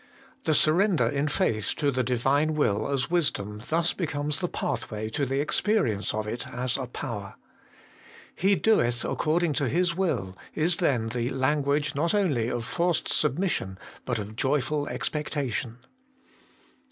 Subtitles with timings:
[0.45, 5.27] The surrender in faith to the Divine will as Wisdom thus becomes the pathway to
[5.27, 7.35] the experience of it as a Power.'
[8.35, 9.03] He 228 HOLY IN CHRIST.
[9.03, 14.17] doeth according to His will/ is then the language not only of forced submission, but
[14.17, 15.77] of joyful expectation.